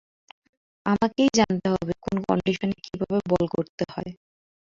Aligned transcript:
আমাকেই 0.85 1.29
জানতে 1.37 1.67
হবে 1.73 1.93
কোন 2.03 2.15
কন্ডিশনে 2.27 2.75
কীভাবে 2.85 3.19
বল 3.31 3.45
করতে 3.55 3.83
হয়। 3.93 4.11